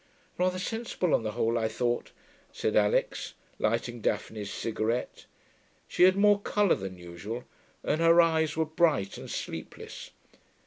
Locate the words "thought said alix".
1.67-3.35